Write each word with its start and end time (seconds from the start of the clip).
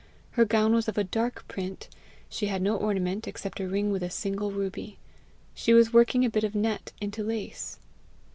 Her 0.31 0.45
gown 0.45 0.73
was 0.73 0.87
of 0.87 0.97
a 0.97 1.03
dark 1.03 1.47
print; 1.47 1.87
she 2.27 2.47
had 2.47 2.63
no 2.63 2.75
ornament 2.75 3.27
except 3.27 3.59
a 3.59 3.67
ring 3.67 3.91
with 3.91 4.01
a 4.01 4.09
single 4.09 4.49
ruby. 4.49 4.97
She 5.53 5.75
was 5.75 5.93
working 5.93 6.25
a 6.25 6.29
bit 6.31 6.43
of 6.43 6.55
net 6.55 6.91
into 6.99 7.21
lace. 7.21 7.77